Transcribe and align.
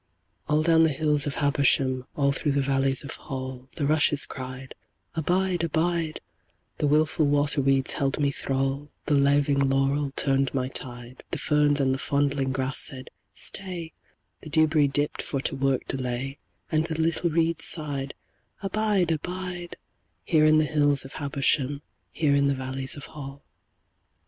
All 0.49 0.63
down 0.63 0.81
the 0.81 0.89
hills 0.89 1.27
of 1.27 1.35
Habersham, 1.35 2.05
All 2.15 2.31
through 2.31 2.53
the 2.53 2.61
valleys 2.63 3.03
of 3.03 3.11
Hall, 3.11 3.69
The 3.75 3.85
rushes 3.85 4.25
cried 4.25 4.73
`Abide, 5.15 5.61
abide,' 5.63 6.21
The 6.79 6.87
willful 6.87 7.27
waterweeds 7.27 7.91
held 7.91 8.19
me 8.19 8.31
thrall, 8.31 8.89
The 9.05 9.13
laving 9.13 9.59
laurel 9.59 10.09
turned 10.15 10.55
my 10.55 10.69
tide, 10.69 11.23
The 11.29 11.37
ferns 11.37 11.79
and 11.79 11.93
the 11.93 11.99
fondling 11.99 12.51
grass 12.51 12.79
said 12.79 13.11
`Stay,' 13.35 13.93
The 14.41 14.49
dewberry 14.49 14.87
dipped 14.87 15.21
for 15.21 15.39
to 15.41 15.55
work 15.55 15.85
delay, 15.87 16.39
And 16.71 16.87
the 16.87 16.99
little 16.99 17.29
reeds 17.29 17.65
sighed 17.65 18.15
`Abide, 18.63 19.11
abide, 19.11 19.77
Here 20.23 20.47
in 20.47 20.57
the 20.57 20.65
hills 20.65 21.05
of 21.05 21.13
Habersham, 21.13 21.83
Here 22.11 22.33
in 22.33 22.47
the 22.47 22.55
valleys 22.55 22.97
of 22.97 23.05
Hall.' 23.05 23.43